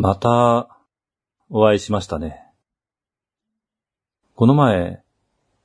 [0.00, 0.68] また、
[1.50, 2.40] お会いしましたね。
[4.36, 5.02] この前、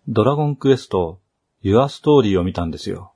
[0.07, 1.19] ドラゴンクエスト、
[1.61, 3.13] ユアストーリーを見たんですよ。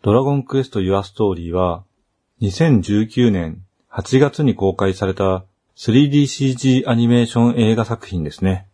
[0.00, 1.84] ドラゴンクエストユアストーリーは、
[2.40, 5.44] 2019年8月に公開された
[5.76, 8.66] 3DCG アニメーション映画作品ですね。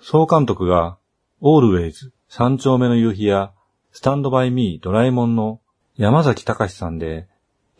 [0.00, 0.98] 総監督が、
[1.40, 3.50] オールウェイズ、三丁目の夕日や、
[3.90, 5.58] スタンドバイミードラえもんの
[5.96, 7.26] 山崎隆さんで、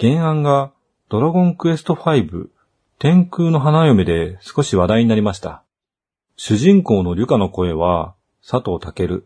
[0.00, 0.72] 原案が
[1.12, 2.48] ドラゴンクエスト5
[2.98, 5.62] 天空の花嫁で少し話題になりました。
[6.36, 9.22] 主人公のリュカの声は佐藤健。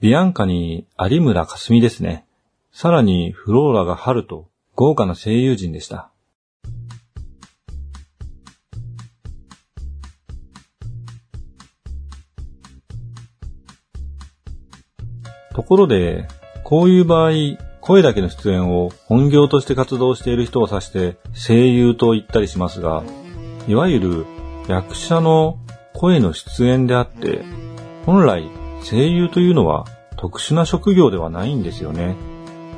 [0.00, 2.24] ビアンカに有村架純ですね。
[2.72, 6.10] さらにフローラが春と豪華な声優陣でした。
[15.54, 16.26] ところで、
[16.64, 23.02] こういう場合、声だけの出演を本業として活動している人を指して声優と言ったりしますが、
[23.66, 24.26] いわゆる
[24.68, 25.58] 役者の
[25.94, 27.42] 声の出演であって、
[28.04, 28.50] 本来
[28.84, 29.86] 声優というのは
[30.18, 32.14] 特殊な職業ではないんですよね。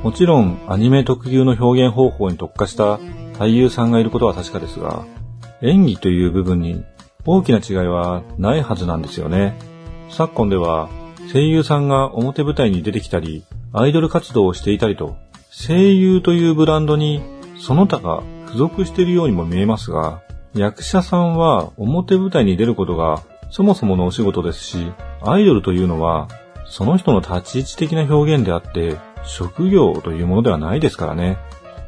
[0.04, 2.98] もちろんアニメ特有の表現方法に特化した
[3.36, 5.04] 俳優さんがいることは確かですが、
[5.60, 6.84] 演技という部分に
[7.26, 9.58] 大きな違いはないはずなんですよね。
[10.08, 10.88] 昨今では
[11.32, 15.16] 声優さんが表舞台に出てきたり、アイドル活動をしていたりと、
[15.50, 17.22] 声優というブランドに
[17.58, 20.22] その他が付属しているようにも見えますが、
[20.54, 26.26] 役者さんは表舞台に出ることがそもそものお仕事ですし、アイドルというのは
[26.66, 31.38] その人の立ち位置的な表現であって、職業というものではないですからね。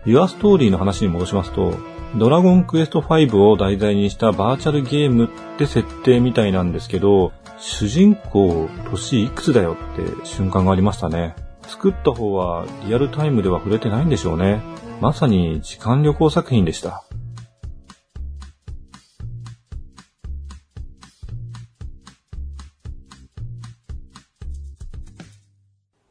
[0.05, 1.75] ユアストーリーの話に戻しますと、
[2.17, 11.35] ドラゴンクエスト5を題材にしたバーチャルゲームって設定みたいなんですけど、主人公、年いくつだよって瞬間がありましたね。
[11.69, 14.61] 作った方はリアルタイムでは触れてないんでしょうね。
[15.01, 17.05] まさに時間旅行作品でした。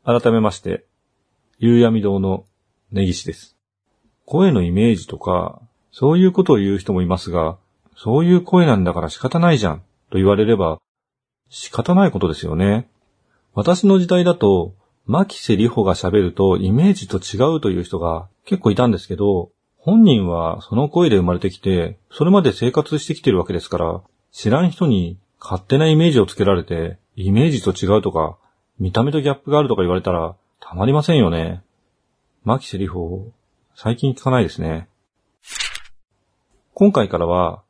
[0.04, 0.86] 改めまして、
[1.60, 2.46] 夕闇堂の
[2.92, 3.56] 根岸です。
[4.26, 5.62] 声のイメージとか、
[5.92, 7.58] そういうことを言う人もいますが、
[7.96, 10.80] そういう声なんだから仕方ないじゃんと言われれば、
[11.50, 12.90] 仕方ないことですよね。
[13.54, 14.74] 私の時代だと、
[15.06, 24.02] 牧瀬里穂が喋るとイメージと違うという人が結構いたんですけど、本人はその声で生まれてきて、それまで生活してきてるわけですから、
[24.32, 28.38] 知らん人に勝手なイメージをつけられて、イメージと違うとか、
[28.80, 31.64] 見た目とギャップがあるとか言われたら、たまりませんよね。
[32.44, 33.32] 牧瀬里穂、
[33.76, 34.88] 最近聞かないですね。
[36.74, 37.64] 今回からは、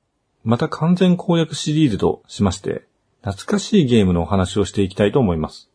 [0.43, 2.85] また完全攻略シリーズとしまして、
[3.21, 5.70] 懐かしいゲームのお話をしていきたいと思います。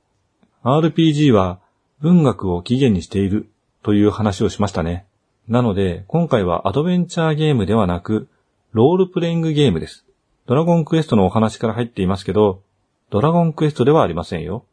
[0.66, 1.60] RPG は
[2.00, 3.48] 文学を起源にしている
[3.84, 5.06] という話をしましたね。
[5.46, 8.28] なので、今回はアドベンチャーゲームではなく、
[8.72, 10.04] ロールプレイングゲームです。
[10.46, 12.64] ドラゴンクエストのお話から入っていますけど、
[13.10, 14.66] ドラゴンクエストではありませんよ。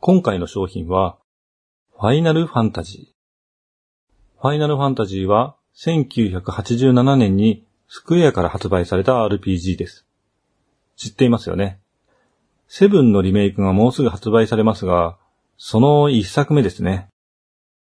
[0.00, 1.16] 今回の商品は、
[1.98, 4.42] ファイナルファンタジー。
[4.42, 10.04] ファイナルファンタジーは、1987年にスクエアから発売された RPG です。
[10.96, 11.81] 知っていますよね？
[12.74, 15.18] セブンのリメイクがもうすぐ発売されますが、
[15.58, 17.10] その一作目ですね。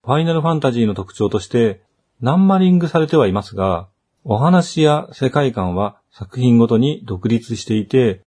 [0.03, 1.81] ファイナルファンタジーの特徴として、
[2.19, 3.87] ナンマリングされてはいますが、
[4.25, 8.23] お話や世界観は作品ごとに独立していて、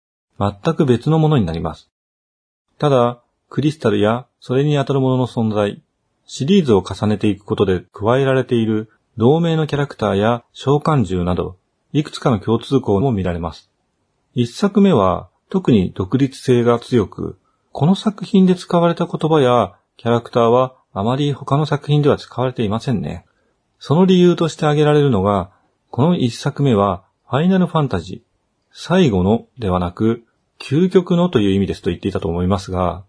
[0.40, 1.88] 全く別のものになります。
[2.80, 5.80] ただ、クリスタルやそれに当たるものの存在、
[6.26, 11.58] シリーズを重ねていくことで加えられている同名のキャラクターや召喚獣など、
[11.92, 13.70] いくつかの共通項も見られます。
[14.34, 17.36] 一作目は特に独立性が強く、
[17.72, 23.26] この作品で使われた言葉やキャラクターはあまり他の作品では使われていませんね。
[23.78, 25.50] その理由として挙げられるのが、
[25.90, 28.20] この一作目はファイナルファンタジー、
[28.72, 30.24] 最後のではなく、
[30.60, 33.04] 究極のという意味ですと言っていたと思いますが、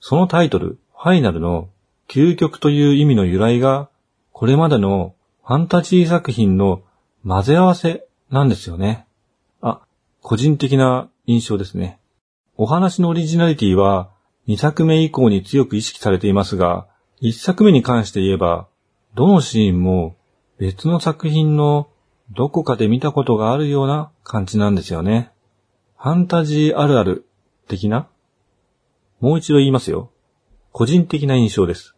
[0.00, 1.70] そのタイトル、ファイナルの
[2.08, 3.88] 究極という意味の由来が、
[4.32, 5.14] これまでの
[5.44, 6.82] ファンタジー作品の
[7.26, 9.06] 混ぜ合わせなんですよね。
[9.60, 9.80] あ
[10.22, 12.00] 個人的な印象ですね。
[12.56, 14.10] お話のオリジナリティは
[14.48, 16.88] 2作目以降に強く意識されていますが、
[17.22, 18.68] 1作目に関して言えば、
[19.14, 20.16] どのシーンも
[20.58, 21.88] 別の作品の
[22.32, 25.32] どこかで見たことがあるような感じなんですよね。
[25.98, 27.26] ファンタジーあるある
[27.68, 28.08] 的な？
[29.20, 30.10] もう一度言いますよ。
[30.72, 31.94] 個人的な印象です。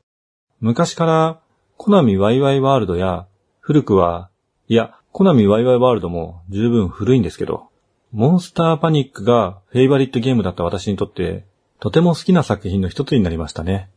[0.61, 1.41] 昔から
[1.77, 3.27] コナミワイワイワールドや
[3.61, 4.31] 古くは、
[4.69, 7.69] いや、コナミワイワイワールドも十分古いんですけど、
[8.13, 11.47] モンスターパニックがフェイバリットゲームだった私にとって、
[11.81, 13.89] とても好きな作品の一つになりましたね。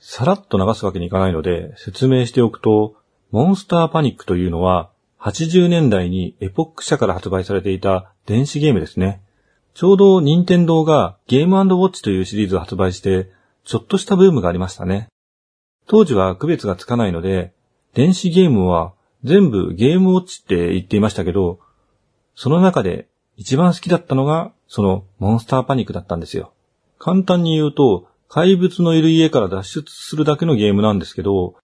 [0.00, 2.94] さらっと流すわけにいかないので説明しておくと、
[3.30, 9.22] モンスターパニックというのは80年代にエポック社から発売されていた電子ゲームですね。
[9.72, 13.30] ちょうど任天堂がゲームウォッチというシリーズを発売して、
[13.64, 15.08] ちょっとしたブームがありましたね。
[15.86, 17.54] 当時は区別がつかないので、
[17.94, 18.92] 電子ゲームは
[19.24, 21.60] 全部ゲームウォッチって言っていましたけど、
[22.34, 26.52] その中で一番好きだったのが、そのモンスターパニックだったんですよ。
[26.98, 31.54] 簡単に言うと、怪物のいる家から脱出するだけのゲームなんですけど、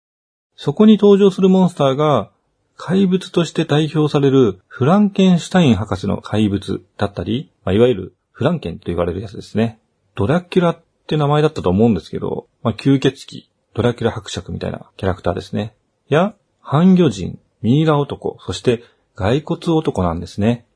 [0.57, 2.31] そこに登場するモンスターが
[2.77, 9.79] 怪物として代表されるフランケンシュタイン博士の怪物だったり、まあ、いわゆるフランケンと言われるやつですね。
[10.15, 15.75] ドラキュラって名前だったと思うんですけど、まあ、吸血鬼、ドラキュラ伯爵みたいなキャラクターですね。
[16.09, 18.83] や、半魚人、ミイラ男、そして
[19.15, 20.67] 骸骨男なんですね。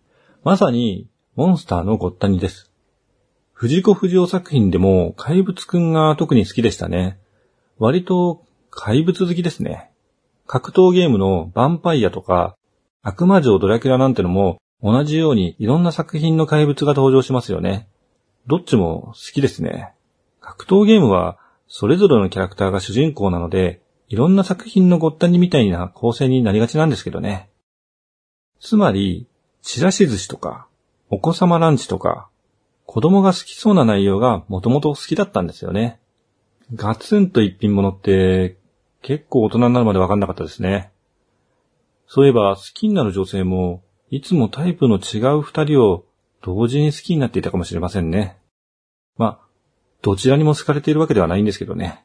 [0.44, 2.70] まさに、モンスターのごったにです。
[3.54, 7.18] 藤子不二雄作品でも怪物くんが特に好きでしたね。
[7.78, 9.90] 割と怪物好きですね。
[10.46, 12.58] 格闘ゲームのヴァンパイアとか、
[13.00, 17.88] 悪魔城ドラキュラなんてのも同じようにいろんな作品の怪物が登場しますよね。
[18.46, 19.94] どっちも好きですね。
[20.42, 21.38] 格闘ゲームは
[21.68, 27.48] それぞれのキャラクターが主人公なので、いろんな作品のごったにみたいな構成になりがちなんですけどね。
[28.60, 29.26] つまり、
[29.64, 30.68] ちらし寿司とか、
[31.10, 32.28] お子様ランチとか、
[32.84, 35.98] 子供が好きそうな内容がもともと好きだったんですよね。
[36.74, 38.58] ガツンと一品物って
[39.02, 40.92] 結構大人になるまでわかんなかったですね。
[42.06, 46.04] そういえば好きになる女性もいつもタイプの違う二人を
[46.42, 48.36] 同時に好きになっていたかもしれませんね。
[49.16, 49.46] まあ、
[50.02, 52.04] どちらにも好かれているわけではないんですけどね。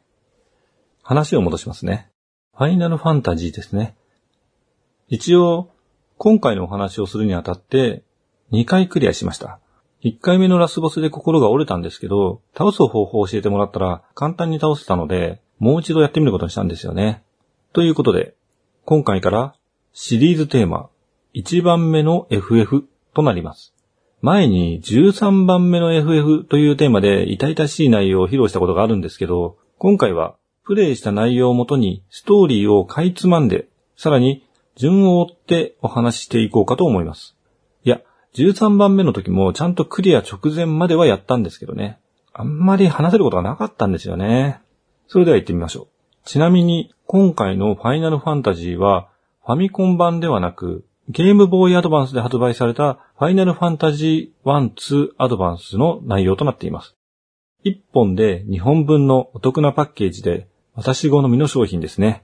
[1.04, 2.10] 話を戻しますね。
[2.56, 3.96] ファイナルファンタジーですね。
[5.10, 5.72] 一応、
[6.22, 8.04] 今回のお話をするにあたって
[8.52, 9.62] 2回クリアしました。
[10.04, 17.24] 1回目のラスボスで心が折れたんですけど、倒す方法を教えてもらったら簡単に倒せたので、もう一度やってみることにしたんですよね。
[17.72, 18.36] ということで、
[18.84, 19.56] 今回から
[19.94, 20.90] シリーズテーマ
[21.36, 22.84] 1番目の FF
[23.14, 23.74] となります。
[24.22, 30.36] 前に13番目の FF というテーマで痛々しい内容を披露したことがあるんですけど、今回は
[30.66, 34.44] プレイした内容をもとにストーリーをかいつまんで、さらに
[34.80, 37.36] 順を追ってお話ししていこうかと思います。
[37.84, 38.00] いや、
[38.34, 42.00] 13番目の時もちゃんとクリア直前まではやったんですけどね。
[42.32, 44.62] あんまり話せることがなかったんですよね。
[45.08, 45.88] それでは行ってみましょう。
[46.24, 49.10] ちなみに、今回のファイナルファンタジーは、
[49.46, 56.96] ファミコン版ではなく、ゲームボーイアドバンスで発売されたファイナルファンタジー1、2アドバンスの内容となっています。
[57.66, 62.24] 1本で2本分のお得なパッケージで、私好みの商品ですね。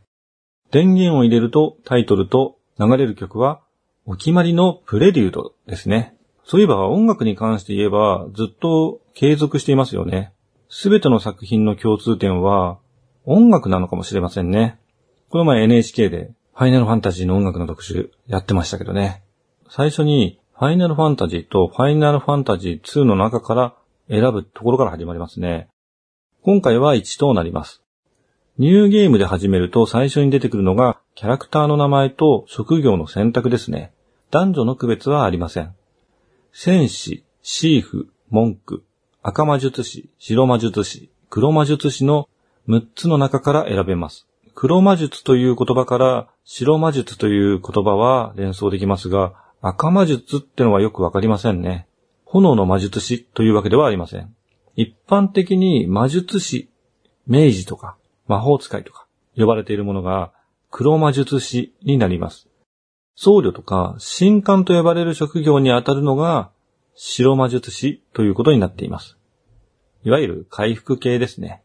[0.71, 3.62] 電源を入れるとタイトルと流れる曲は、
[4.06, 6.15] お決まりのプレリュードですね。
[6.44, 10.31] そういえば音楽に関して言えばずっと継続していますよね。
[10.69, 12.77] すべての作品の共通点は
[13.25, 14.79] 音楽なのかもしれませんね。
[15.29, 19.23] この前 NHK でファイナルファンタジーの音楽の特集やってましたけどね。
[19.69, 23.75] 最初にファイナルファンタジーとファイナルファンタジー2の中から
[24.07, 25.68] 選ぶところから始まりますね。
[26.44, 27.84] 今回は1となります。
[28.57, 33.92] ニューゲームで始めると最初に出てくるのがキャラクターの名前と職業の選択ですね。
[34.31, 35.75] 男女の区別はありません。
[36.54, 38.86] 戦士、シーフ、文句、
[39.22, 42.30] 赤魔術師、白魔術師、黒魔術師の
[42.69, 44.25] 6つの中から選べます。
[44.54, 51.88] 黒魔術という言葉から白魔術という言葉は連想できますが、赤魔術ってのはよくわかりませんね。
[52.24, 54.33] 炎の魔術師というわけではありません。
[54.78, 56.69] 一般的に魔術師、
[57.28, 60.31] 明治とか魔法使いとか呼ばれているものが
[60.69, 62.47] 黒魔術師になります。
[63.15, 66.51] 僧侶とか神官と呼ばれる職業にあたるのが
[66.95, 69.17] 白魔術師ということになっています。
[70.03, 71.63] いわゆる回復系ですね。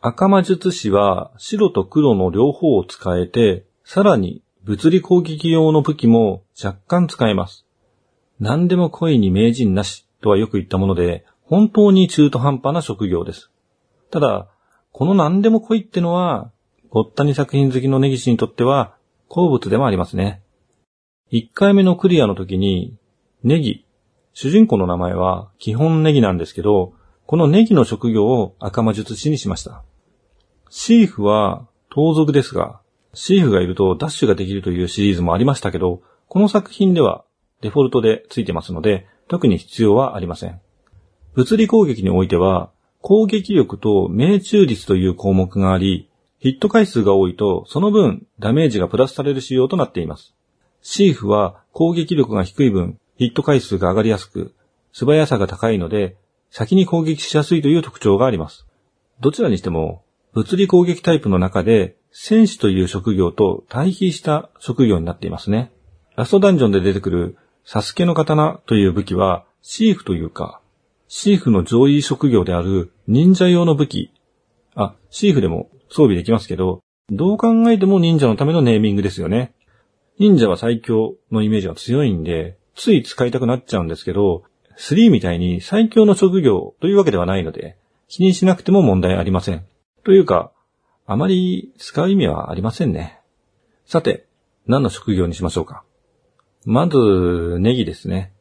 [0.00, 7.64] 赤魔術師は白と黒の両方を使えて、さらに物理攻撃用の武器も若干使えます。
[8.40, 13.50] 何でも恋に名人なしとはよく言ったもので、本当に中途半端な職業です。
[14.10, 14.48] ただ、
[14.96, 16.50] この何でも恋ってのは、
[16.88, 18.96] ごったに作品好きの根岸にとっては
[19.28, 20.42] 好物でもありますね。
[21.30, 22.96] 1回目のクリアの時に、
[23.44, 23.84] ネギ
[24.32, 26.94] 主人公の名前は基本ネギなんですけど、
[27.26, 29.84] このネギの職業を赤魔術師にしました。
[30.70, 32.80] シーフは盗賊ですが、
[33.12, 37.26] シーフがいるとダッシュができるというシリーズもありましたけど、この作品では
[37.60, 40.58] デフォルトでついてますので、特に必要はありません。
[41.34, 42.70] 物理攻撃においては、
[43.08, 46.10] 攻撃力と命中率という項目があり、
[46.40, 50.34] ヒット回数が多いと、その分ダメージがプラスされる仕様となっています。
[50.82, 54.56] シーフは攻撃力が低い分、ヒット回数が上がりやすく、
[54.92, 56.16] 素早さが高いので、
[56.50, 58.66] 先に攻撃しやすいという特徴があります。
[59.20, 65.70] どちらにしても、物理攻撃タイプの中で、戦士という職業と対比した職業になっていますね。
[66.16, 70.60] ラストダンジョンで出てくるサスケの刀という武器は、シーフというか、
[71.08, 74.10] シーフの上位職業である忍者用の武器。
[74.74, 79.54] あ、シーフでも装備できますけど、どう考えても忍者のためのネーミングですよね。
[80.18, 84.42] 忍者は最強のイメージが強いんで、つい使いたくなっちゃうんですけど、
[84.78, 87.76] 3みたいに最強の職業というわけではないので、
[88.08, 89.64] 気にしなくても問題ありません。
[90.04, 90.52] というか、
[91.06, 93.20] あまり使う意味はありませんね。
[93.86, 94.26] さて、
[94.66, 95.84] 何の職業にしましょうか。
[96.64, 98.32] まず、ネギですね。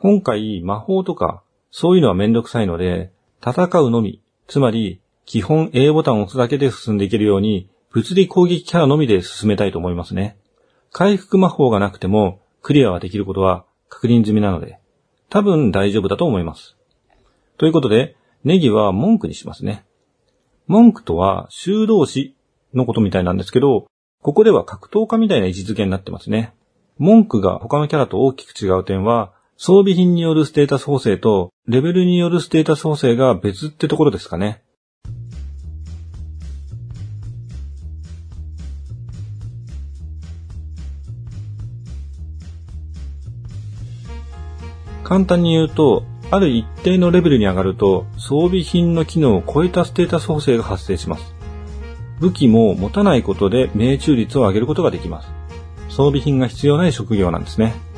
[0.00, 1.43] 今回、魔法とか、
[1.76, 3.10] そういうのはめんどくさいので、
[3.44, 10.36] 戦うのみ、つまり、基本 A ボタンを押すだけで進んでいけるように、物理攻撃キャラのみで進めたいと思いますね。
[10.92, 14.78] 回復魔法がなくても、クリアはできることは確認済みなので、
[15.30, 16.76] 多分大丈夫だと思います。
[17.58, 18.14] ということで、
[18.44, 19.84] ネギは文句にしますね。
[20.68, 22.36] 文句とは修道士
[22.72, 23.88] のことみたいなんですけど、
[24.22, 26.54] ここでは格闘家みたいな位置づけになってますね。
[26.98, 34.62] 文句が他のキャラと大きく違う点は、装備品によるステータス補正とレベルによるステータス補正が別ってところですかね。
[45.04, 51.34] 簡単に言うと、ある一定のレベルに上がると装備品の機能を超えたステータス補正が発生します。
[52.18, 55.28] 武器も持たないことで命中率を上げることができます。
[55.90, 57.93] 装備品が必要ない職業なんですね。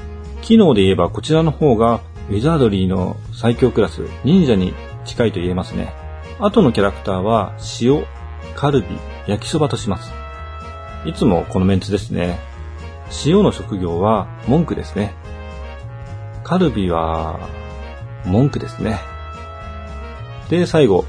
[0.46, 4.74] 機能で言えばこちらの方がウィザードリーの最強クラス忍者に
[5.04, 5.92] 近いと言えますね。
[6.38, 8.04] 後のキャラクターは塩、
[8.54, 8.86] カルビ、
[9.26, 10.12] 焼きそばとします。
[11.04, 12.38] いつもこのメンツですね。
[13.24, 15.14] 塩の職業は文句ですね。
[16.44, 17.40] カルビは
[18.24, 19.00] 文句ですね。
[20.48, 21.06] で、最後、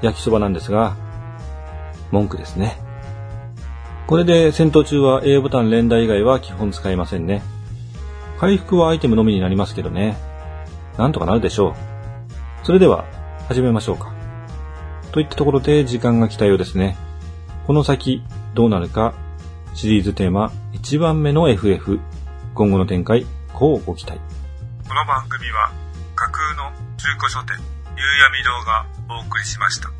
[0.00, 0.94] 焼きそばなんですが、
[2.12, 2.78] 文句ですね。
[4.06, 7.42] これで戦闘中は A ボタン連打以外は基本使いませんね。
[8.40, 10.16] 回復はアイテムのみになりますけどね。
[10.96, 11.74] なんとかなるでしょう。
[12.64, 13.04] それでは、
[13.48, 14.14] 始めましょうか。
[15.12, 16.96] といったところで時間が来たようですね。
[17.66, 18.22] この先、
[18.54, 19.12] どうなるか、
[19.74, 22.00] シリーズテーマ1番目の FF。
[22.54, 24.18] 今後の展開、こうご期待。
[24.88, 25.70] この番組は、
[26.14, 27.58] 架空の中古書店、
[27.94, 28.86] 夕闇堂が
[29.22, 29.99] お送りしました。